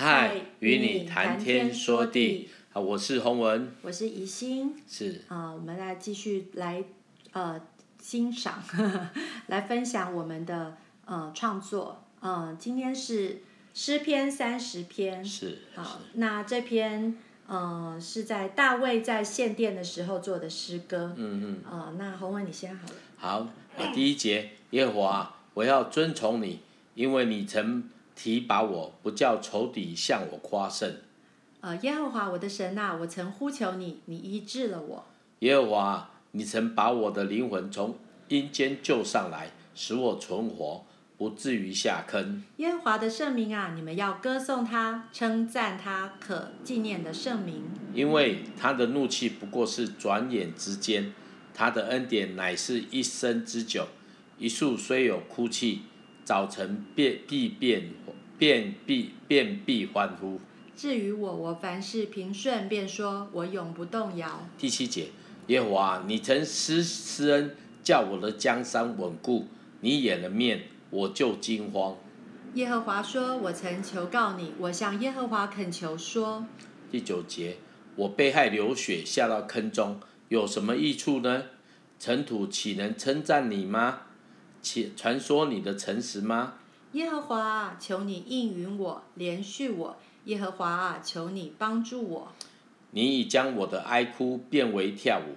[0.00, 0.30] 嗨，
[0.60, 2.48] 与你谈天说地。
[2.72, 6.84] 啊，我是洪文，我是宜心，是啊，我们来继续来
[7.32, 7.60] 呃
[8.00, 9.08] 欣赏呵呵，
[9.48, 12.04] 来分享我们的呃创作。
[12.20, 13.42] 嗯、呃，今天是
[13.74, 17.16] 诗篇三十篇，是好，那这篇
[17.48, 21.12] 呃是在大卫在献殿的时候做的诗歌。
[21.16, 21.52] 嗯嗯。
[21.68, 22.94] 啊、呃，那洪文你先好了。
[23.16, 23.38] 好，
[23.76, 26.60] 啊，第一节，耶和华，我要遵从你，
[26.94, 27.82] 因为你曾。
[28.18, 30.92] 提拔我，不叫仇敌向我夸胜。
[31.60, 35.06] 呃，耶和华我的神呐、啊，我曾呼求你，你医治了我。
[35.38, 37.96] 耶和华，你曾把我的灵魂从
[38.26, 40.84] 阴间救上来，使我存活，
[41.16, 42.42] 不至于下坑。
[42.56, 47.62] 耶和华的圣名啊，你们要歌颂他，称赞他可纪念的圣名。
[47.94, 51.12] 因为他的怒气不过是转眼之间，
[51.54, 53.86] 他的恩典乃是一生之久。
[54.38, 55.82] 一树虽有枯气。
[56.28, 57.90] 早晨便必便，
[58.36, 60.38] 便必便必欢呼。
[60.76, 64.46] 至于我，我凡事平顺，便说我永不动摇。
[64.58, 65.06] 第七节，
[65.46, 69.46] 耶和华，你曾施施恩，叫我的江山稳固。
[69.80, 71.96] 你掩了面，我就惊慌。
[72.52, 76.44] 耶和华说：“我曾求告你，我向耶和华恳求说。”
[76.92, 77.56] 第九节，
[77.96, 81.44] 我被害流血，下到坑中，有什么益处呢？
[81.98, 84.02] 尘土岂能称赞你吗？
[84.62, 86.54] 且传说你的诚实吗？
[86.92, 89.96] 耶和华啊，求你应允我，怜恤我。
[90.24, 92.32] 耶和华啊，求你帮助我。
[92.92, 95.36] 你已将我的哀哭变为跳舞，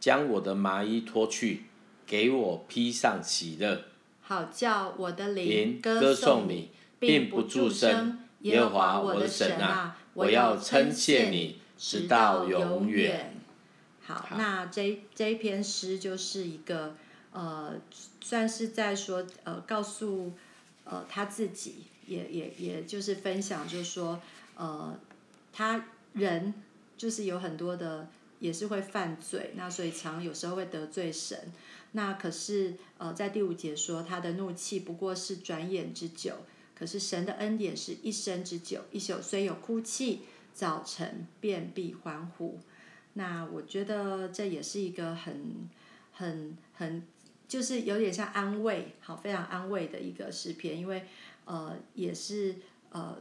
[0.00, 1.64] 将我的麻衣脱去，
[2.06, 3.84] 给我披上喜乐。
[4.22, 8.18] 好叫我的灵歌颂你，并不住声。
[8.40, 13.34] 耶和华我的神啊，我要称谢你，直到永远。
[14.02, 16.94] 好，那这这一篇诗就是一个。
[17.32, 17.80] 呃，
[18.20, 20.32] 算是在说，呃，告诉，
[20.84, 24.20] 呃，他自己，也也也就是分享，就是说，
[24.56, 24.98] 呃，
[25.52, 26.54] 他人
[26.96, 28.08] 就是有很多的，
[28.40, 31.52] 也是会犯罪，那所以常有时候会得罪神，
[31.92, 36.36] 那可是，呃，在第五节说，他的怒气不过是转眼之久，
[36.74, 40.22] 可是神的恩典是一生之久，一宿虽有哭泣，
[40.54, 42.58] 早晨便必欢呼。
[43.12, 45.68] 那我觉得这也是一个很
[46.12, 47.02] 很很。
[47.48, 51.04] 就是有点像安慰，好，非常安慰的一个诗篇，因为，
[51.44, 52.56] 呃，也是，
[52.90, 53.16] 呃，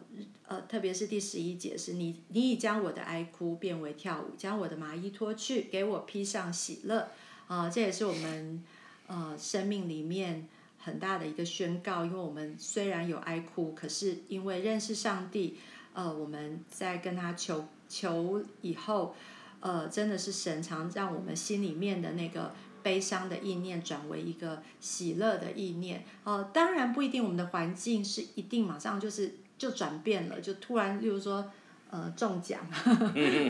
[0.48, 7.08] 呃，特别是第十一节是你，你已将我的哀哭变为跳舞，将我的麻衣脱去，给我披上喜乐，
[7.48, 8.64] 啊、这也是我们，
[9.06, 10.48] 呃，生命里面
[10.80, 15.58] 很大的一个宣告，因为我们虽然有哀哭，可是因为认识上帝，
[15.94, 19.16] 呃，我们在跟他求求以后，
[19.60, 22.56] 呃，真的是神常让我们心里面的那个。
[22.86, 31.52] 悲伤的意念转为一个喜乐的意念，哦、呃，当然不一定，我们的环境是一定马上就是就转变了，就突然，例如说，
[31.90, 32.62] 呃，中奖，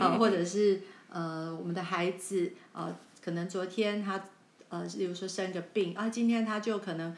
[0.00, 0.80] 呃，或者是
[1.10, 4.24] 呃，我们的孩子，呃，可能昨天他，
[4.70, 7.14] 呃，例如说生个病，啊，今天他就可能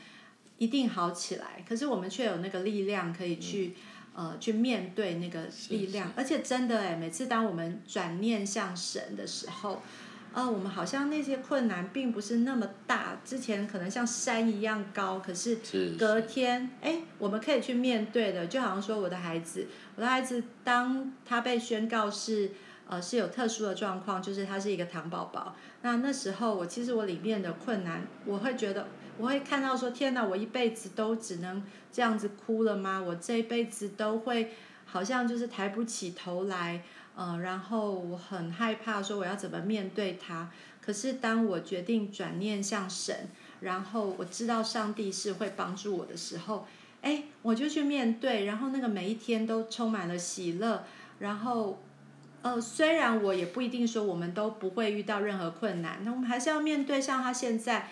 [0.58, 3.76] 一定好起来，可是我们却有那个力量可以去，
[4.16, 9.80] 呃，去面对那个力量，而且真的哎，每次当我们转念向神的时候。
[10.38, 15.58] 啊、哦，我们好像那些困难并不是那么大，之前可能像山一样高，可是
[15.98, 18.46] 隔天，哎，我们可以去面对的。
[18.46, 19.66] 就好像说，我的孩子，
[19.96, 22.52] 我的孩子，当他被宣告是
[22.88, 25.56] 呃是有特殊的状况，就是他是一个糖宝宝。
[25.82, 31.60] 那那时候，我其实我里面的困难，我会觉得，我会看到说，天哪，我一辈子都只能
[31.90, 33.02] 这样子哭了吗？
[33.04, 34.52] 我这一辈子都会
[34.84, 36.84] 好像就是抬不起头来。
[37.20, 40.50] 嗯、呃，然后我很害怕，说我要怎么面对他。
[40.80, 43.28] 可是当我决定转念向神，
[43.60, 46.66] 然后我知道上帝是会帮助我的时候，
[47.02, 48.44] 哎，我就去面对。
[48.44, 50.84] 然后那个每一天都充满了喜乐。
[51.18, 51.82] 然后，
[52.42, 57.02] 呃，虽然我也不一定说我们都不会遇到任何困难，那我们还是要面对。
[57.02, 57.88] 像他现在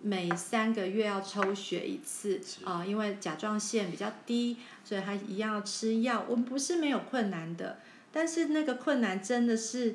[0.00, 6.24] 每三个月要抽血一次啊、呃，因为甲状腺比较低，所以他一样要吃药。
[6.28, 7.78] 我们不是没有困难的。
[8.18, 9.94] 但是那个困难真的是，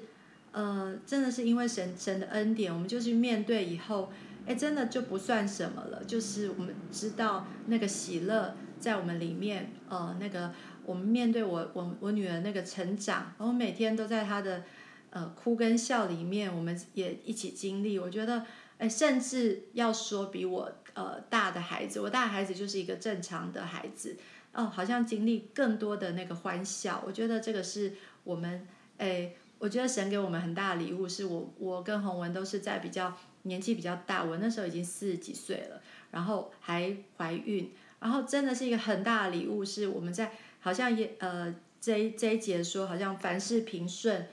[0.54, 4.14] 呃，真的是因为神神的恩典，我们就去面对以后，
[4.46, 6.02] 哎，真的就不算什么了。
[6.06, 10.54] 就是我们知道那个喜乐在我们里面，呃，那个
[10.86, 14.64] 我们面对我我我女儿那个成长，我每天都在她的
[15.10, 18.00] 呃哭跟笑里面，我们也一起经历。
[18.00, 18.46] 我觉得，
[18.78, 24.16] 哎，甚至要说比我呃大的孩子，我大的孩子就是一个正常的孩子。
[24.54, 27.92] 哦，好像经历更多的那个欢笑，我觉得这个是
[28.24, 28.68] 我们，
[28.98, 33.12] 诶，我觉得神给我们很大的礼物，是我我跟洪文都是在比较
[33.44, 44.28] 年纪比较大，我那时候已经四十几岁了，然后还怀孕，然后真的是一个很大的礼物，是我们在好像也呃这一这一节说，好像凡事平顺，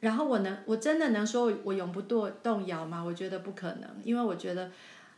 [0.00, 3.02] 然后我能我真的能说我永不动动摇吗？
[3.02, 4.72] 我觉得不可能，因为我觉得，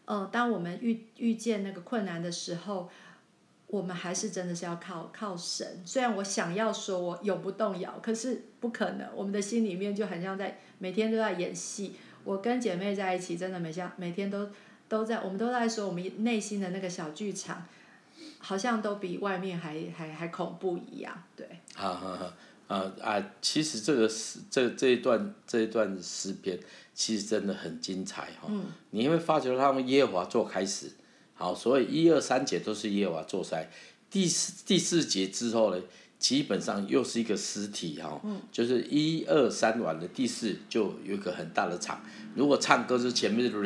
[0.04, 2.88] 呃，当我们遇遇见那个困难的时候，
[3.68, 5.82] 我们还是真的是要靠靠神。
[5.84, 11.94] 虽然我想要说我永不动摇，可是不可能，我们的心里面就很像在每天都在演戏。
[12.24, 14.48] 我跟姐妹在一起，真的每像每天都
[14.88, 17.64] 都在，我们都在说我们内心的那个小剧场，
[18.38, 21.48] 好像都比外面还还还恐怖一样，对。
[21.74, 22.32] 好好好，
[22.66, 26.58] 啊啊，其实这个诗这这一段这一段诗篇，
[26.94, 28.48] 其实真的很精彩哈。
[28.48, 28.64] 嗯。
[28.90, 30.90] 你会发觉他们耶和华做开始，
[31.36, 33.70] 好，所以一二三节都是耶和华做开，
[34.10, 35.80] 第四第四节之后呢？
[36.18, 38.20] 基本上又是一个诗体哈，
[38.50, 42.00] 就是一二三完了，第四就有一个很大的场。
[42.34, 43.58] 如果唱歌是前面的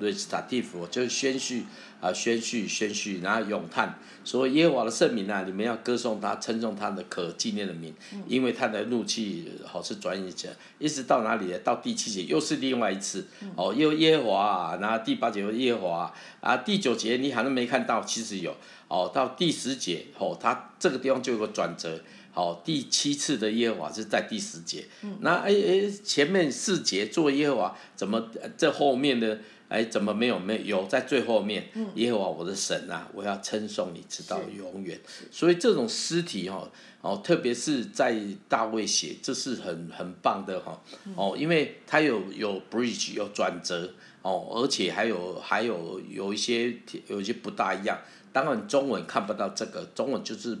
[0.00, 1.64] recitative，就是宣叙
[2.00, 7.94] 啊，宣叙宣叙，然后咏叹，所以耶和华的圣名啊，你们要歌颂他，称颂他的可纪念的名，
[8.26, 11.58] 因为他的怒气好是转眼间，一直到哪里呢？
[11.60, 13.26] 到第七节又是另外一次
[13.56, 18.54] 哦，又耶和华啊，然后第八节又耶和华啊，第九节你好像没看到，其实有。
[18.90, 22.00] 哦，到第十节，哦，他这个地方就有个转折。
[22.32, 24.84] 好，第七次的耶和华是在第十节。
[25.02, 29.38] 嗯、那哎哎，前面四节做耶和华，怎么这后面的
[29.68, 31.68] 哎怎么没有没有在最后面？
[31.74, 34.98] 嗯、耶和华我的神啊，我要称颂你直到永远。
[35.30, 36.68] 所以这种诗体哈，
[37.00, 38.16] 哦，特别是在
[38.48, 40.80] 大卫写，这是很很棒的哈。
[41.14, 46.74] 哦，因为它有有 bridge 有转折哦，而且还有还有有一些
[47.06, 47.98] 有一些不大一样。
[48.32, 50.56] 当然，中文看不到这个，中文就是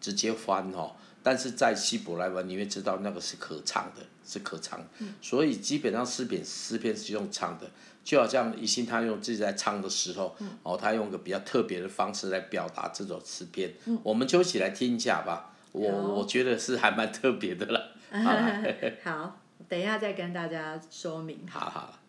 [0.00, 0.92] 直接翻哦。
[1.22, 4.86] 但是在希伯来文，你会知道那个是可唱的，是可唱的。
[4.98, 7.70] 嗯、所以基本上诗篇诗篇是用唱的，
[8.02, 13.72] 就好像一心他用自己在唱的时候，嗯、哦，他用个比较特别的方式来表达这首诗篇。
[13.86, 15.54] 嗯、我们就一起来听一下吧。
[15.70, 17.92] 我我觉得是还蛮特别的了。
[19.04, 19.38] 好，
[19.68, 21.46] 等一下再跟大家说明。
[21.48, 22.01] 好好。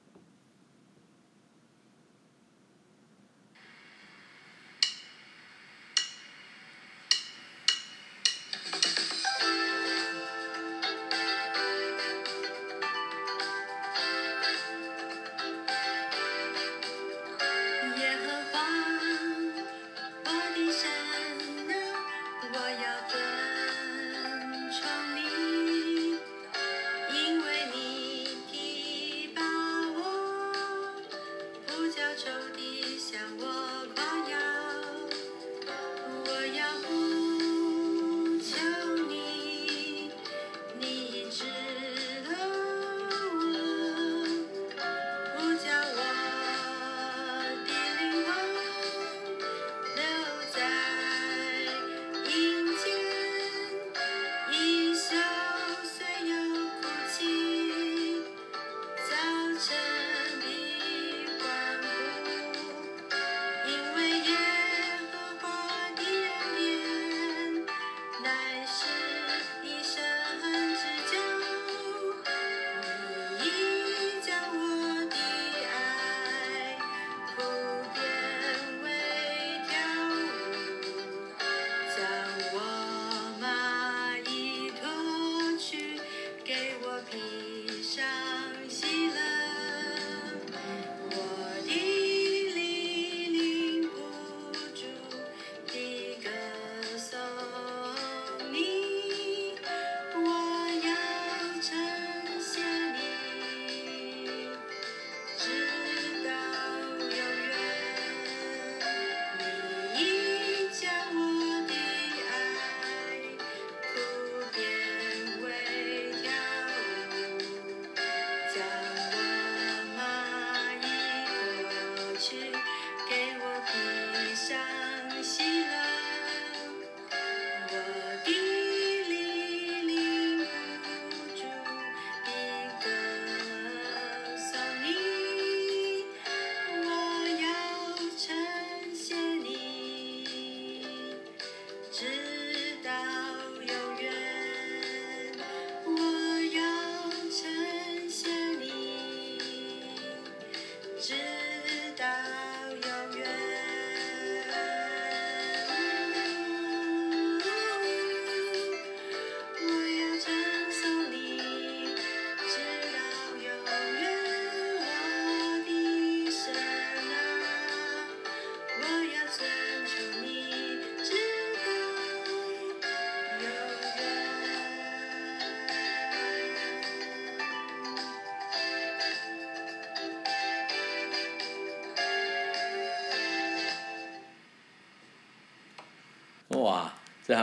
[86.94, 87.53] your peace.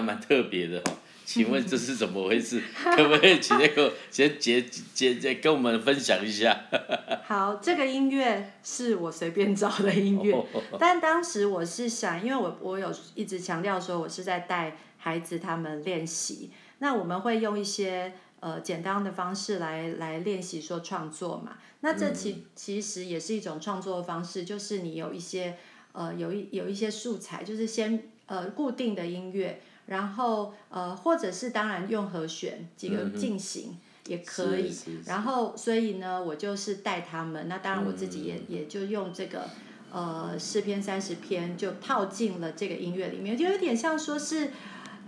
[0.00, 0.92] 还蛮特别的哈。
[1.24, 2.60] 请问这是怎么回事？
[2.74, 4.60] 可不可以请那个先姐
[4.92, 6.64] 姐姐跟我们分享一下？
[7.24, 10.44] 好，这个音乐是我随便找的音乐，
[10.76, 21.58] 但当时我是想，因为我我有一直强调说，我是在带孩子他们练习，那我们会用一些呃简单的方式来来练习说创作嘛。
[21.82, 25.56] 那这其其实也是一种创作的方式，就是你有一些
[25.92, 29.62] 呃有一有一些素材，就是先呃固定的音乐。
[29.90, 34.72] 然后呃，或者是当然用和弦几个进行也可以。
[35.04, 37.48] 然后所以呢，我就是带他们。
[37.48, 39.48] 那当然我自己也、嗯、也就用这个
[39.92, 44.52] 呃诗篇三十篇就套进了这个音乐里面，就有点像说是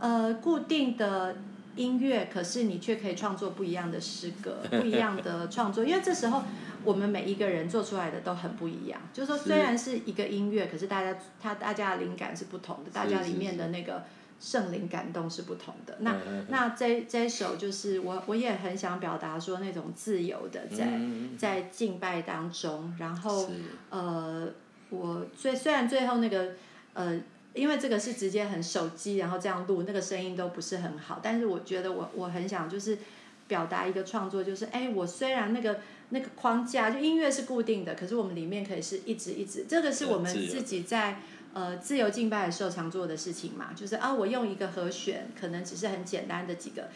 [0.01, 1.37] 呃固定的
[1.77, 5.85] 音乐，可是你却可以创作不一样的诗歌，不一样的 创作。
[5.85, 6.43] 因为这时候
[6.83, 9.01] 我们每一个人做出来的都很不一样。
[9.13, 14.03] 就是说虽然是一个音乐，可是大家他大家的灵感是不同的，大家里面的那个。
[14.45, 16.17] 圣灵感动是不同的，那
[16.49, 21.01] 那这这首就是我我也很想表达说那种自由的在
[21.39, 23.49] 在敬拜当中，然后
[23.91, 24.49] 呃
[24.91, 26.55] 我虽虽然最后那个
[26.93, 27.21] 呃
[27.55, 32.99] 因为这个是直接很手机然后这样录那个声音都不是很好，但是我觉得我我很想就是
[33.47, 41.21] 表达一个创作，就是哎我虽然那个那个框架就音乐是固定的，可是我们里面可以是一直一直，这个是我们自己在。
[41.55, 46.89] 呃，自由敬拜的时候常做的事情嘛，就是啊，我用一个和弦，可能只是很简单的几个，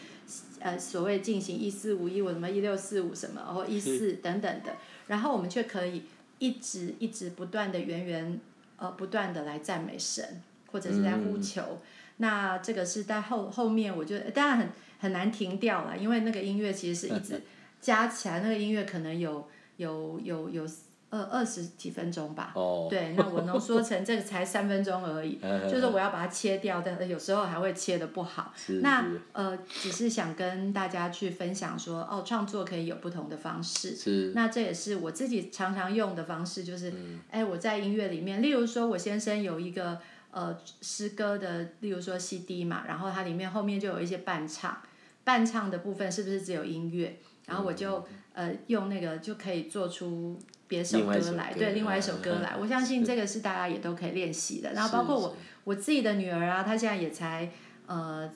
[0.59, 6.05] 呃，所谓进行一四五一，我什么一六四五什么，或一四等等的，然后我们却可以
[6.39, 8.39] 一直一直不断的源源
[8.77, 11.61] 呃不断的来赞美神，或者是在呼求。
[11.61, 11.79] 嗯、
[12.17, 17.43] 那这个是在后后面，我觉得当然很很难停掉了，因为那个音乐其实是一直
[17.79, 19.47] 加起来，那个音乐可能有
[19.77, 20.63] 有有有。
[20.63, 20.71] 有
[21.09, 22.89] 二二十几分钟吧，oh.
[22.89, 25.39] 对，那我能说成这个才三分钟而已，
[25.71, 28.53] 就是我要把它切掉，但有时候还会切的不好。
[28.81, 33.95] 那呃，只是想跟大家去分享说，哦，创作可以有不同的方式。
[33.95, 34.33] 是。
[34.35, 36.89] 那这也是我自己常常用的方式，就是，
[37.31, 39.99] 哎、嗯，我在音乐里面，例如说，我先生有一个
[40.31, 44.77] 呃诗歌的，例如说 CD 嘛，然后它里面后面就有一些伴唱，
[45.23, 47.17] 伴唱的部分是不是只有音乐？
[47.45, 50.37] 然后我就、嗯、呃用那个就可以做出。
[50.67, 54.73] 别首歌来，对，另外一首歌来，我相信这个是大家也都可以练习的。
[54.73, 57.49] 然后包括我我自己的女儿啊，她现在也才
[57.85, 58.29] 呃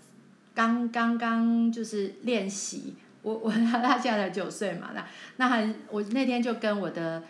[0.56, 7.22] 刚刚刚就是练习，我我她现在才九岁嘛，那那还我那天就跟我的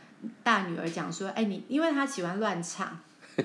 [0.43, 2.99] 大女儿讲说，哎你，因为她喜欢乱唱，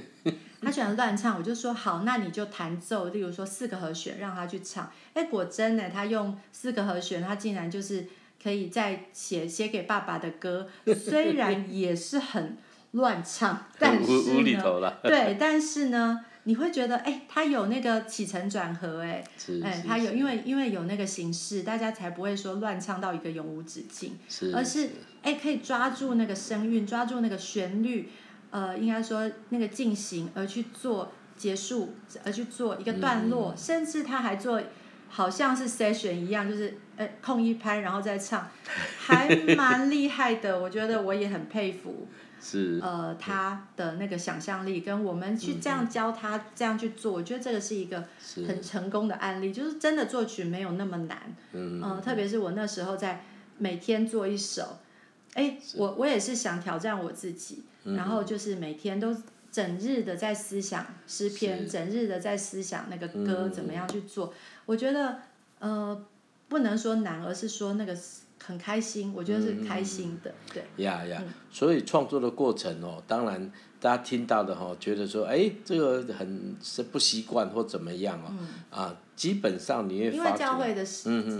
[0.61, 8.07] 她喜欢乱唱，我就说好，那你就弹奏，例如说四个和弦让她去唱，哎果真呢，她用四个和弦，她竟然就是。
[8.47, 12.57] 可以再写写给爸爸的歌， 虽然也是很
[12.93, 19.25] 乱唱，但是呢，对，但是呢，你会觉得，哎，他有那个起承转合，哎，
[19.65, 24.91] 哎，他有，因为因为有那个形式，大家才不会说乱唱到一个永无止境，是而是
[25.23, 28.11] 哎，可以抓住那个声韵，抓住那个旋律，
[28.53, 34.63] 呃，应该说那个进行，而去做结束，而去做一个段落，嗯、甚至他还做。
[35.09, 38.49] 好像是 session 一样，就是呃空一拍然后再唱，
[38.99, 40.61] 还蛮厉害的。
[40.61, 42.07] 我觉得我也很佩服，
[42.43, 48.05] 是呃他的那个想象力，跟我们去这样教他这样去做，嗯、我觉得这个是一个
[48.47, 51.35] 很成功的案例，就是真的作曲没有那么难。
[51.53, 53.25] 嗯、呃、特别是我那时候在
[53.59, 54.79] 每天做一首，
[55.35, 59.17] 哎，我我也是想挑战我自己，然后就是每天都。
[59.57, 64.27] 整日的在思想诗篇，整日的在思想那个歌怎么样去做？
[64.27, 64.33] 嗯、
[64.67, 65.23] 我觉得
[65.61, 66.07] 呃
[66.47, 67.97] 不能说难，而是说那个
[68.45, 69.15] 很开心。
[69.15, 70.85] 我觉得是开心的，嗯、对。
[70.85, 71.23] 呀呀，
[71.57, 78.97] 所以创作的过程哦，当然大家听到的哦，觉得说哎这个很是不习惯或怎么样哦，嗯、啊。
[79.17, 80.85] 基本上你会发觉，因为教会的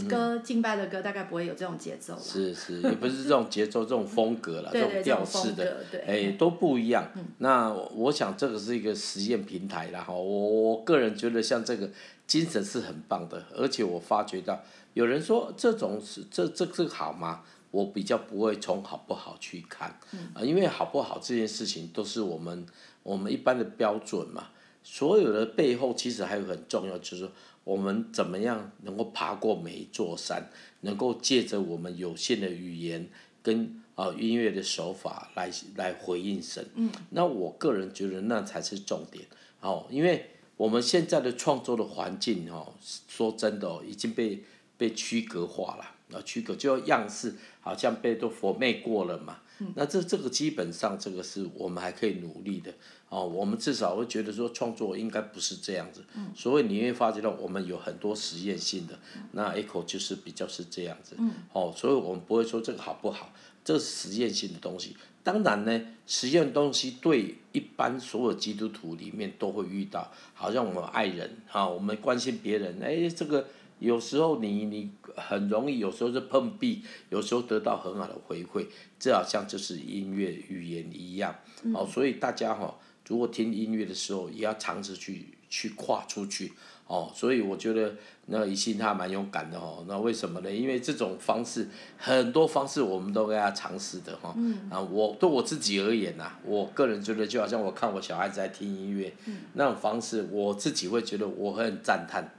[0.09, 2.17] 歌、敬拜的歌大概不会有这种节奏。
[2.19, 7.07] 是是，也不是这种节奏、 这种风格了，这种调式的，哎，都不一样。
[7.37, 10.15] 那我想这个是一个实验平台啦哈。
[10.15, 11.91] 我我个人觉得像这个
[12.27, 14.59] 精神是很棒的，而且我发觉到
[14.95, 17.43] 有人说这种是这这这个好吗？
[17.71, 19.99] 我比较不会从好不好去看，
[20.35, 22.67] 啊，因为好不好这件事情都是我们
[23.03, 24.49] 我们一般的标准嘛。
[24.83, 27.31] 所有的背后其实还有很重要，就是说。
[27.67, 30.49] 我们怎么样能够爬过每一座山？
[30.83, 33.11] 能够借着我们有限的语言
[33.43, 36.65] 跟啊音乐的手法来来回应神。
[36.77, 36.93] 嗯。
[37.11, 39.25] 那我个人觉得那才是重点。
[39.61, 42.73] 哦，因为我们现在的创作的环境哦，
[43.09, 44.45] 说真的哦，已经被
[44.77, 45.96] 被区隔化了。
[46.13, 49.39] 啊，区隔就样式好像被都 format 过了嘛。
[49.59, 52.71] 嗯、那这这个基本上这个是我们还可以努力的
[53.09, 53.27] 哦。
[53.27, 56.05] 我们至少会觉得说创作应该不是这样子。
[56.15, 61.17] 嗯、所以你会发觉到我们有很多实验性的，嗯、那 Echo 就是比较是这样子。
[61.19, 63.33] 嗯、哦，所以我们不会说这个好不好，
[63.65, 64.95] 这是实验性的东西。
[65.25, 73.49] 当然呢，实验东西对一般所有基督徒里面都会遇到，好像我们爱人啊，我们关心别人，哎，这个。
[73.79, 78.67] 有时候你你很容易，有时候是碰壁，有时候得到很好的回馈，
[78.99, 81.35] 这好像就是音乐语言一样。
[81.63, 82.75] 嗯、哦，所以大家哈、哦，
[83.07, 86.53] 如果听音乐的时候，也要尝试去去跨出去。
[86.87, 89.85] 哦，所以我觉得那怡欣他蛮勇敢的哦。
[89.89, 90.53] 那为什么呢？
[90.53, 91.69] 因为这种方式，
[91.99, 94.33] 很多方式我们都跟他尝试的哈。
[94.37, 94.71] 嗯。
[94.71, 102.33] 啊，我对我自己而言呐、啊，我个人觉得就好像我看我小孩子在听音乐，嗯、那种方式，我自己会觉得我很赞叹。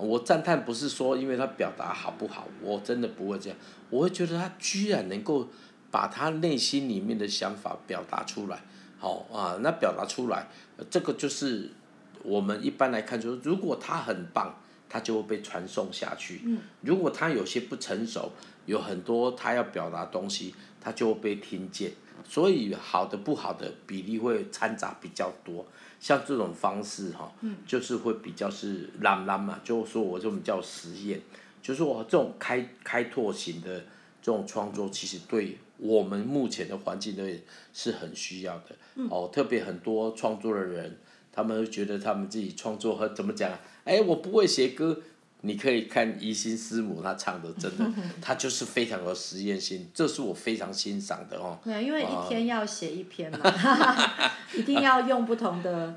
[0.00, 3.58] 我赞叹不是说因为他表达好不好，我真的不会这样，
[3.90, 5.48] 我会觉得他居然能够
[5.90, 8.62] 把他内心里面的想法表达出来，
[8.98, 10.48] 好啊，那表达出来，
[10.90, 11.70] 这个就是
[12.22, 14.56] 我们一般来看说，如果他很棒，
[14.88, 16.42] 他就会被传送下去。
[16.80, 18.32] 如果他有些不成熟，
[18.66, 21.92] 有很多他要表达东西，他就会被听见。
[22.26, 25.66] 所以好的不好的比例会掺杂比较多。
[25.98, 27.30] 像这种方式哈，
[27.66, 31.20] 就是会比较是懒懒嘛，就是说我这种叫实验，
[31.60, 33.80] 就是我这种开开拓型的
[34.22, 37.42] 这种创作，其实对我们目前的环境内
[37.74, 38.76] 是很需要的。
[39.10, 40.98] 哦，特别很多创作的人，
[41.30, 43.52] 他们会觉得他们自己创作和怎么讲？
[43.84, 44.98] 哎，我不会写歌。
[45.42, 47.84] 你可以看怡欣师母，她唱的真的，
[48.20, 51.58] 她就是非常有实验性，这是我非常欣赏的哦。
[51.64, 53.38] 对，因为一天要写一篇嘛，
[54.54, 55.94] 一定要用不同的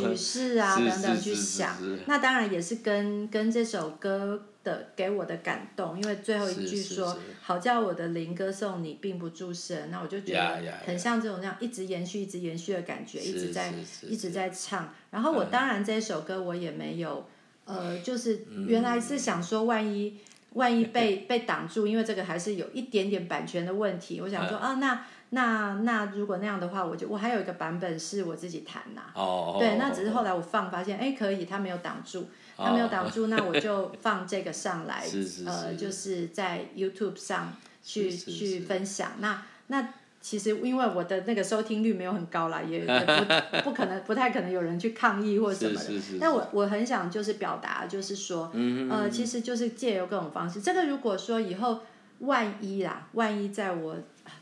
[0.00, 1.76] 曲式啊 等等去想。
[2.06, 13.72] 那当然也是跟跟这首歌的给我的感动，因为最后一句说“好叫我的灵歌颂你，并不住声”，那我就觉得很像这种这样一直延续、一直延续的感觉，一直在
[14.02, 14.92] 一直在唱。
[15.10, 17.24] 然后我当然这首歌我也没有。
[17.66, 20.18] 呃，就是原来是想说，万一
[20.52, 24.20] 万一被被挡住，因为这个还是有一点点版权的问题。
[24.20, 29.02] 我想说啊，那那那如果那样的话，我就我还有一个版本是我自己弹呐。
[29.14, 29.56] 哦。
[29.58, 35.04] 对，那只是后来我放发现，哎，可以，他没有挡住，他没有挡住，那我就放这个上 来，
[35.46, 39.12] 呃，就是在 YouTube 上去去分享。
[39.18, 39.94] 那那。
[40.24, 46.18] 其实因为我的那个收听率没有很高啦，也也不 不可能，不太可能有人去抗议或什么的。
[46.18, 50.62] 但我我很想就是表达，就是说，嗯、呃，其实就是借由各种方式。
[50.62, 51.80] 这个如果说以后
[52.20, 53.98] 万一啦，万一在我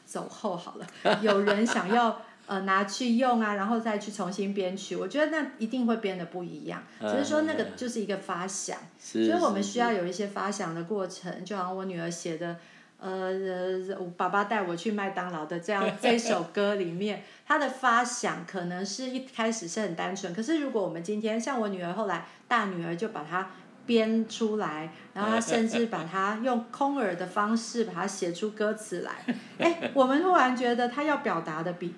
[0.06, 6.80] 走后好了，有人想要 呃拿去用啊，然后再去重新编曲，我觉得那一定会编的不一样。
[7.00, 12.56] 只是说那个就是一个发想，所以我们需要有一些发想的过程，就好像我女儿写的。
[13.02, 23.50] 呃，我爸爸带我去麦当劳的这样这首歌里面，他的发想可能是一开始是很单纯，可是如果我们今天像我女儿后来大女儿就把它
[23.84, 29.10] 编出来，然后她甚至把它用空耳的方式把它写出歌词来，
[29.58, 31.96] 哎，我们突然觉得她要表达的比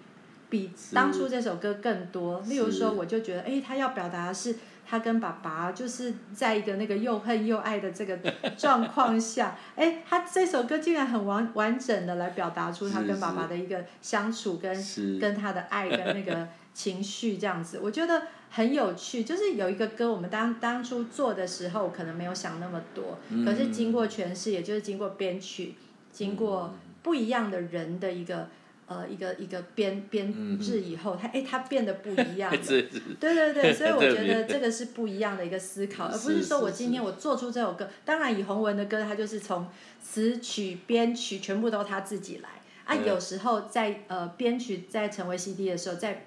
[0.48, 2.40] 比当初这首歌更多。
[2.46, 4.56] 例如说，我就觉得，哎，她要表达的是。
[4.86, 8.18] 他跟爸爸就是在一个那个又恨又爱的这个
[8.56, 19.24] 状况下， 哎，他这首歌竟然很完完整的来表达出他跟爸爸的一个相处跟是跟他的爱跟那个情绪这样子，我觉得很有趣。
[19.24, 25.74] 就是有一个歌，我们当当初做的时候可能没有想那么多，嗯、可是经过诠释，也就是经过编曲，
[26.12, 28.48] 经过不一样的人的一个。
[28.86, 32.58] 呃，一个一个编编制以后，它哎，它变得不一样了。
[32.68, 32.82] 对
[33.18, 39.66] 对对， 所以我觉得这个是不一样的一个思考，而不是说我今天我做出这首歌，当然以洪文的歌，他就是从
[40.02, 42.48] 词曲编曲全部都他自己来
[42.84, 42.94] 啊。
[42.94, 46.26] 有时候在呃编曲在成为 CD 的时候，在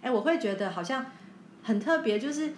[0.00, 1.04] 哎，我会觉得好像
[1.62, 2.54] 很特别，就是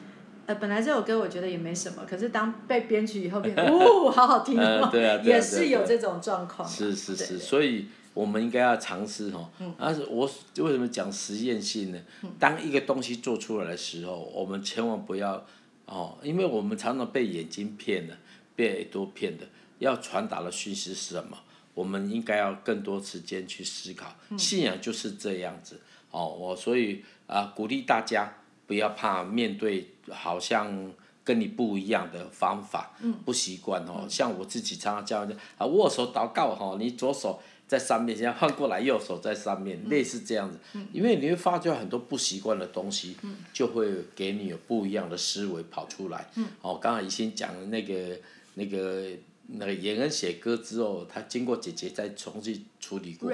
[0.46, 4.88] 呃本来这首歌我觉得也没什么，可是当被编曲以后变， 哦，好好听哦，
[5.24, 6.68] 也是有这种状况。
[6.68, 7.88] 是是是，所以。
[8.12, 12.00] 我们应该要尝试哈，但是我为什么讲实验性呢？
[12.40, 15.46] 当一个东西做出来的时候，我们千万不要
[15.86, 18.16] 哦，因为我们常常被眼睛骗了，
[18.56, 19.46] 被耳朵骗的。
[19.78, 21.38] 要传达的讯息是什么？
[21.72, 24.12] 我们应该要更多时间去思考。
[24.36, 28.34] 信仰就是这样子哦，我所以啊，鼓励大家
[28.66, 30.92] 不要怕面对好像
[31.22, 32.92] 跟你不一样的方法，
[33.24, 34.04] 不习惯哦。
[34.08, 37.40] 像我自己常常教人家啊，握手祷告哈，你左手。
[37.70, 40.58] 在上面，现在换过来，右手在上面，类似这样子。
[40.92, 43.14] 因为你会发觉很多不习惯的东西，
[43.52, 46.28] 就会给你有不一样的思维跑出来。
[46.62, 48.18] 哦，刚才怡欣讲了那个
[48.54, 49.10] 那个
[49.46, 53.30] 那个颜恩写歌之后，他经过姐姐再重新处理过，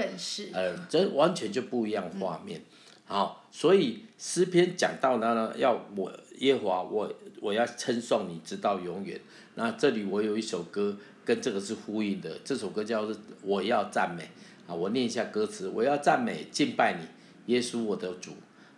[0.53, 2.61] 呃，这完全就不一样画面。
[3.07, 9.19] 好、嗯，所以诗篇讲到呢，要我耶和华，我我要称颂你直到永远。
[9.55, 13.05] 那这里我有一首歌跟这个是呼应的，这首歌叫
[13.43, 14.31] 《我要赞美》
[14.73, 18.31] 啊，我念一下歌词：我要赞美敬拜你，耶稣我的主，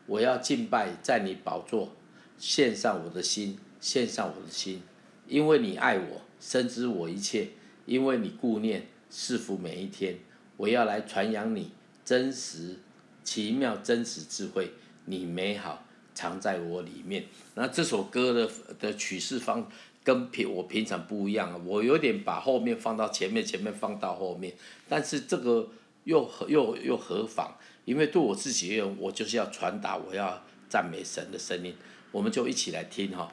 [0.06, 1.94] 我要敬拜在你宝座，
[2.38, 4.82] 献上我的心，献上我的心，
[5.28, 6.22] 因为你爱我。
[6.40, 7.48] 深知我一切，
[7.84, 10.16] 因为你顾念赐福每一天，
[10.56, 11.72] 我要来传扬你
[12.04, 12.76] 真实、
[13.24, 14.70] 奇妙、真实智慧，
[15.06, 15.84] 你美好
[16.14, 17.24] 藏在我里面。
[17.56, 19.68] 那这首歌的的曲式方
[20.08, 24.54] 跟平我平常不一样，我有点把后面放到前面，前面放到后面，
[24.88, 25.68] 但是这个
[26.04, 27.52] 又又又何妨？
[27.84, 31.74] 因为对我自己而言，我就是要传达我要赞美神的声音，
[32.10, 33.30] 我们就一起来听哈。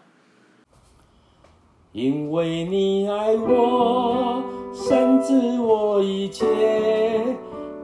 [1.93, 6.45] 因为你爱我，甚至我一切；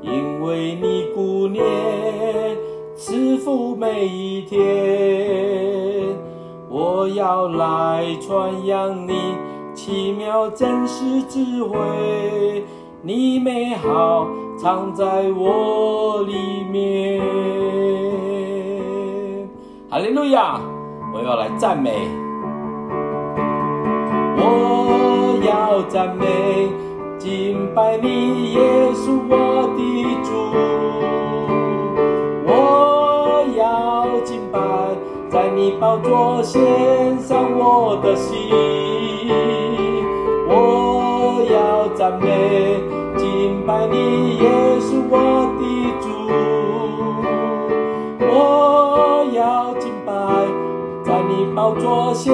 [0.01, 1.63] 因为你顾念，
[2.97, 6.00] 赐福每一天。
[6.73, 9.35] 我要来传扬你
[9.73, 11.77] 奇妙真实智慧，
[13.01, 14.25] 你美好
[14.57, 17.21] 藏在我里面。
[19.89, 20.61] 哈利路亚！
[21.13, 22.07] 我要来赞美。
[24.37, 26.69] 我要赞美、
[27.19, 28.61] 敬拜你，耶
[28.93, 29.81] 稣我的
[30.23, 30.31] 主。
[35.61, 36.59] 你宝座献
[37.19, 38.33] 上我的心。
[40.47, 42.81] 我要赞美、
[43.15, 45.61] 敬拜你，也是我的
[46.01, 46.09] 主。
[48.25, 50.11] 我要敬拜。
[51.03, 52.33] 在你宝座献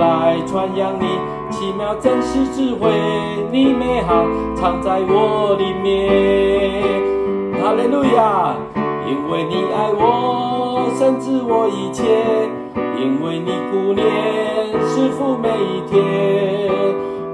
[0.00, 1.06] 来传扬你
[1.50, 2.90] 奇妙真实智慧，
[3.52, 4.24] 你美好
[4.56, 5.90] 藏在我里面。
[7.60, 8.56] 哈利路亚，
[9.06, 12.02] 因为你爱我，深知我一切，
[12.98, 14.02] 因为你顾念。
[14.88, 16.02] 赐福每一天，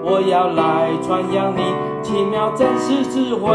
[0.03, 1.63] 我要来传扬你
[2.03, 3.55] 奇妙真实智慧，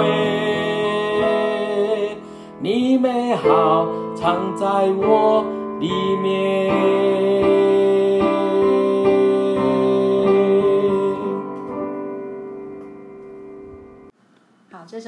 [2.60, 4.66] 你美好藏在
[4.98, 5.44] 我
[5.80, 5.92] 里
[6.24, 7.71] 面。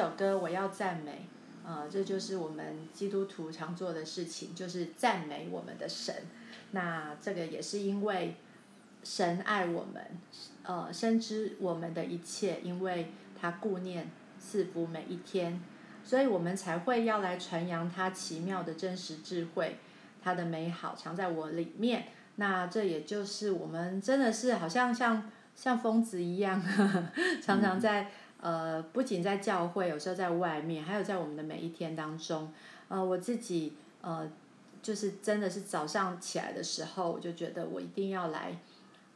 [0.03, 1.25] 首歌我要赞美，
[1.65, 6.13] 呃，这就是我们基督徒常做的事情，就是赞美我们的神。
[6.71, 8.35] 那这个也是因为。
[9.05, 10.01] 神爱我们，
[10.63, 15.61] 呃，深知我们的一切，因为他顾念赐福每一天，
[16.05, 19.77] 所以我们才会要来传扬他奇妙的真实智慧，
[20.23, 22.05] 他的美好藏在我里面。
[22.37, 27.03] 那这也就是我们真的是好像像像疯子一样， 呵呵
[27.41, 28.09] 常常在
[28.43, 32.51] 呃，不仅在教会，有时候在外面，还有在我们的每一天当中。
[32.89, 34.29] 呃，我自己呃，
[34.81, 38.57] 就是真的是早上起来的时候，我就觉得我一定要来。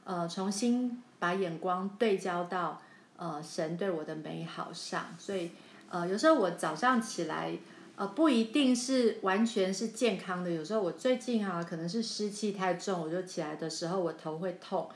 [0.06, 2.82] 呃，重新把眼光对焦到
[3.18, 5.52] 呃神对我的美好上，所以
[5.90, 7.54] 呃有时候我早上起来
[7.98, 14.88] 呃不一定是完全是健康的，有时候我最近啊可能是湿气太重，我就起来的时候我头会痛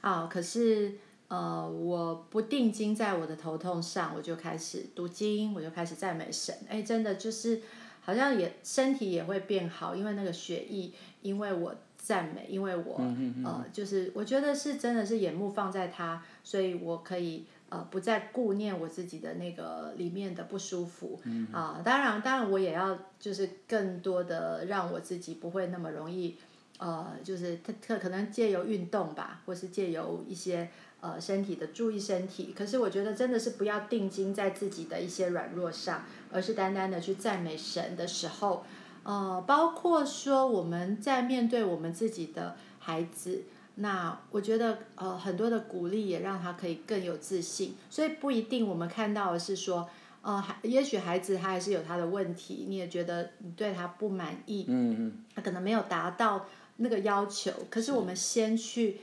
[0.00, 0.92] 啊，可是
[1.32, 7.62] 呃我不定睛在我的头痛上，我就开始读经，我就开始赞美神，哎，真的就是
[8.02, 10.92] 好像也身体也会变好，因为那个血液，
[11.22, 11.74] 因为我。
[12.04, 13.00] 赞美，因为我
[13.44, 21.20] 呃，就是我觉得是真的是眼目放在他，所以我可以呃不再顾念我自己的那个里面的不舒服
[21.52, 21.82] 啊、呃。
[21.84, 26.36] 当然，当然我也要就是更多的让我自己不会那么容易
[26.78, 30.68] 呃，就是特特可能借由运动吧，或是借由一些
[31.02, 32.54] 呃身体的注意身体。
[32.56, 38.64] 可是我觉得真的是不要定睛在自己的一些软弱上，而是单单的去赞美神的时候。
[39.04, 43.42] 呃，包括说我们在面对我们自己的孩子，
[43.74, 47.74] 那我觉得呃很多的鼓励也让他可以更有自信。
[47.90, 49.90] 所以不一定我们看到的是说，
[50.22, 57.50] 呃，也许孩子他还是有他的问题，你也觉得你对他不满意，嗯嗯，他可能没有达到那个要求。
[57.68, 59.00] 可是我们先去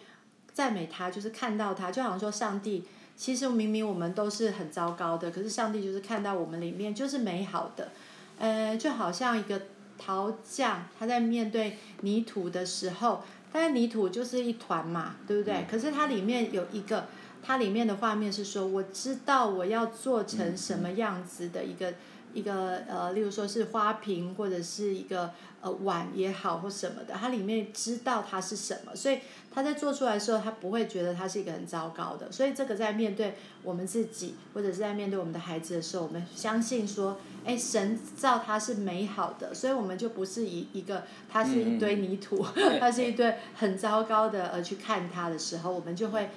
[0.59, 2.83] 赞美他，就是看到他，就好像说上帝，
[3.15, 7.91] 其实明明我们都是很糟糕的，可是上帝就是看到我们里面就是美好的，
[8.37, 9.61] 呃，就好像一个。
[10.01, 15.65] 陶匠他在面对泥土的时候，但是泥土就是一团嘛，对不对？
[15.69, 17.07] 可是它里面有一个
[17.43, 21.93] 它里面的画面是说，我知道我要做成什么样子的一个。
[22.33, 29.19] 一个呃，例如说是花瓶或者是一个呃碗也好或什么的，它里面知道它是什么，所以
[29.51, 32.31] 他在做出来的时候，他不会觉得它是一个很糟糕的。
[32.31, 42.45] 所以这个在面对我们自己或者是在面对我们的孩子的时候，我们相信说，哎，神造它是美好的，所以我们就不是以一个它是一堆泥土，
[42.79, 46.29] 它是一堆很糟糕的而去看它的时候，我们就会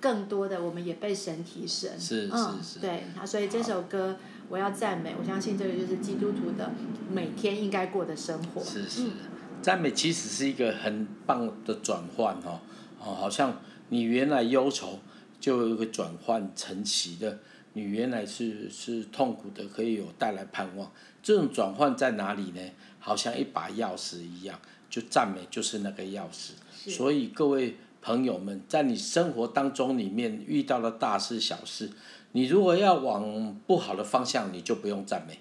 [0.00, 1.98] 更多的我们也被神提升。
[1.98, 2.78] 是是是。
[2.78, 4.16] 嗯、对，所以这首歌。
[4.48, 6.70] 我要赞美，我相信这个就是基督徒的
[7.10, 8.62] 每天应该过的生活。
[8.62, 9.06] 是是，
[9.62, 12.60] 赞美其实是一个很棒的转换哦，
[13.00, 15.00] 哦，好像你原来忧愁，
[15.40, 17.38] 就有一个转换成喜的；
[17.72, 20.92] 你原来是是痛苦的，可以有带来盼望。
[21.22, 22.60] 这种转换在哪里呢？
[22.98, 26.52] 好像一把钥匙一样，就赞美就是那个钥匙。
[26.90, 31.90] 所以各位朋友们，在你生活当中里面遇到了大事小事。
[32.36, 35.38] 你如果要往不好的方向，你就不用赞美，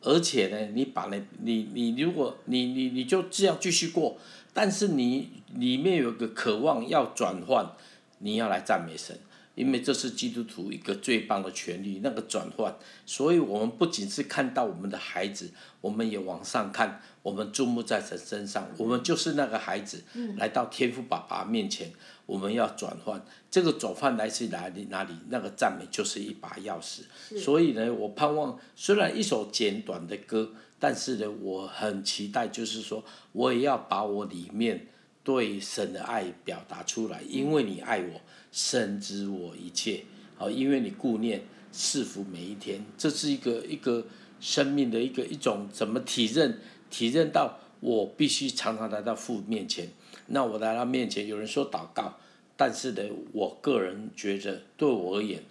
[0.00, 4.16] 而且呢，你把那，你你如果你你你就这样继续过，
[4.52, 7.72] 但是你里面有个渴望要转换，
[8.18, 9.18] 你要来赞美神。
[9.56, 12.74] 因为这是基督徒一个最棒的权利，那个转换。
[13.06, 20.02] 所以我们不仅是看到我们的孩子，我们也往上看，我们注目在神身上，我们就是那个孩子，
[20.38, 21.92] 来到天父爸爸面前，
[22.26, 23.24] 我们要转换。
[23.50, 24.86] 这个转换来自哪里？
[24.90, 25.12] 哪里？
[25.28, 27.02] 那个赞美就是一把钥匙。
[27.38, 34.88] 所以呢，我盼望虽然一首简短的歌，但是呢，我很期待，就是说，我也要把我里面
[35.22, 38.20] 对神的爱表达出来，因为你爱我。
[38.56, 40.04] 深知我一切，
[40.36, 44.06] 好，因为你顾念赐福每一天，这是一个一个
[44.38, 46.60] 生命的一个一种怎么体认？
[46.88, 49.88] 体认到我必须常常来到父面前。
[50.26, 52.16] 那我来到面前，有人说祷告，
[52.56, 55.42] 但是呢，我个人觉得对我而言，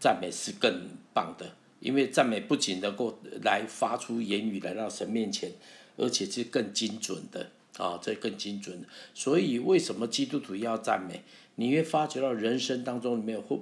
[0.00, 5.52] 赞美是更棒的，因为赞美不仅能够来发出言语来到神面前，
[5.96, 8.88] 而且是更精准的啊，这更精准的。
[9.14, 11.22] 所以为什么基督徒要赞美？
[11.56, 13.60] 你会发觉到人生当中里面会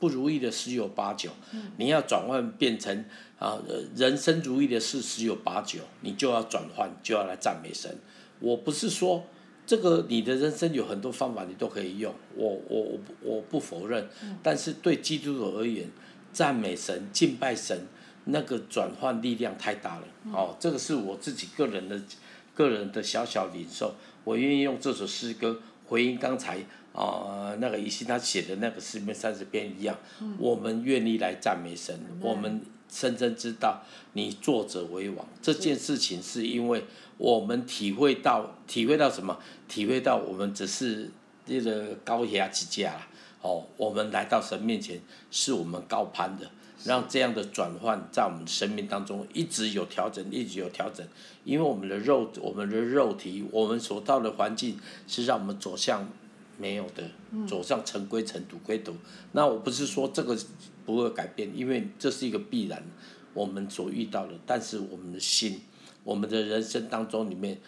[0.00, 1.30] 不如意的十有八九，
[1.76, 3.04] 你要转换变成
[3.38, 3.60] 啊
[3.94, 7.98] 人生如意的事十有八九，你就要转换，就要来赞美神。
[8.40, 9.26] 我不是说
[9.68, 14.08] 这个你的人生有很多方法你都可以用，我我我我不否认，
[14.42, 15.86] 但是对基督徒而言，
[16.32, 17.86] 赞美神、敬拜神，
[18.24, 20.04] 那个转换力量太大了。
[20.32, 22.00] 哦，这个是我自己个人的
[22.54, 26.64] 个人的小小领受，我愿意用这首诗歌回应刚才。
[26.94, 33.82] 啊、呃，那个以西他写的那个诗篇三十篇一样，嗯、我们愿意来赞美神，嗯、我们深深知道
[34.14, 35.24] 你作者为王。
[35.40, 36.82] 这件事情是因为
[37.18, 39.38] 我们体会到，体会到什么？
[39.68, 41.10] 体会到我们只是
[41.46, 43.08] 这个高压之家啦
[43.42, 45.00] 哦，我们来到神面前，
[45.30, 46.50] 是我们高攀的，
[46.84, 51.06] 让这样的转换在我们生命当中一直有调整，一直有调整。
[51.44, 56.08] 因为我们的肉，我们的肉体，我们所到的环境是让我们走向。
[56.60, 57.04] 没有的，
[57.46, 58.92] 走向尘归尘，土归土。
[59.30, 60.36] 那我不是说这个
[60.84, 62.82] 不会改变，因为这是一个必然，
[63.32, 64.32] 我们所遇到的。
[64.44, 65.60] 但是我们的心，
[66.08, 67.58] 我们的人生当中里面，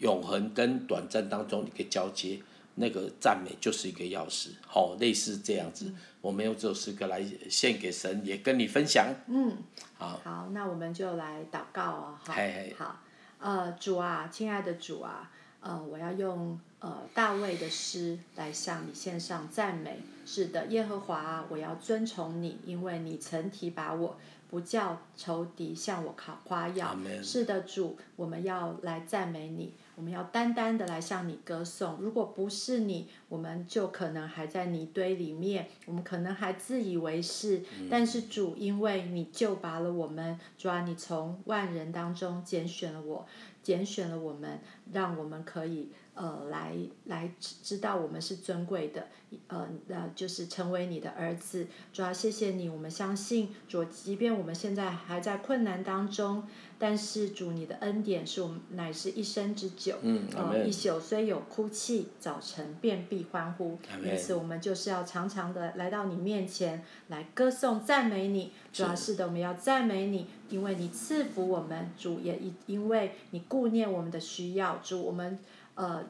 [0.00, 2.38] 永恒跟短暂当中一个交接，
[2.74, 4.50] 那个赞美就是一个钥匙。
[4.66, 9.06] 好、哦，类似这样子，我们用这首诗歌来献给神，也跟你分享。
[9.28, 9.56] 嗯，
[9.96, 10.20] 好。
[10.22, 12.18] 好，那我们就来祷告哦。
[12.22, 13.00] 好，嘿嘿好，
[13.38, 15.32] 呃，主啊，亲爱的主啊。
[15.62, 20.00] 呃，我要用呃大卫的诗来向你献上赞美。
[20.26, 24.16] 是的，耶和华，我要尊崇你，因为你曾提拔我，
[24.48, 26.96] 不叫仇敌向我夸夸耀。
[27.22, 31.98] 是的，主，我们要来赞美你，我们要单单的来向你歌颂。
[32.00, 37.58] 如果不是你，我们就可能还在泥堆里面，我们可能还自以为是。
[37.78, 43.26] 嗯、但是主，因为你救拔了我们，主啊，你从万人当中拣选了我。
[43.62, 44.60] 拣选了我们，
[44.92, 46.74] 让我们可以呃来
[47.04, 49.06] 来知道我们是尊贵的，
[49.46, 51.68] 呃呃就是成为你的儿子。
[51.92, 56.42] 主要谢谢你，我们相信主，即便我们现在还在困难当中，
[56.78, 59.96] 但是主你的恩典是我们乃是一生之久。
[60.02, 63.78] 嗯，呃，一宿虽有哭泣，早晨便必欢呼。
[64.02, 68.52] 因此，我们就是要常常的来到你面前来歌颂赞美你。
[68.72, 70.26] 主要是的，我们要赞美你。
[70.48, 75.36] 因为你赐福我们，主也因因为你顾念我们的需要，主我们
[75.76, 76.04] 呃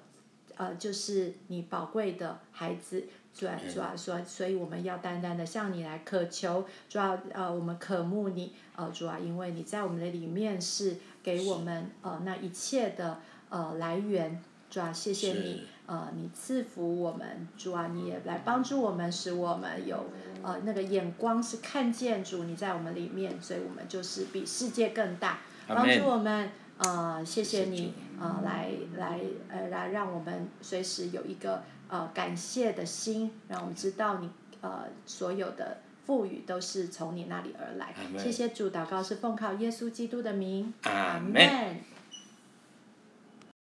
[0.56, 13.18] 呃就是你宝贵的孩子，主啊主啊说，所以我们要单单的向你来渴求，主啊呃我们渴慕你，呃主啊，因为你在我们的里面是给我们呃那一切的
[13.50, 20.06] 呃来源，主啊谢谢你，呃，你赐福我们，主啊，你也来帮助我们，使我们有
[20.42, 26.50] 呃那个眼光是看见主你在我们里面，所以我们就是比世界更大，帮助我们。
[26.78, 34.28] 呃，谢谢你，呃，来来呃来让我们随时有一个呃感谢的心，让我们知道你
[34.60, 37.94] 呃所有的赋予都是从你那里而来。
[38.18, 40.74] 谢谢主，祷告是奉靠耶稣基督的名。
[40.82, 41.80] 阿门。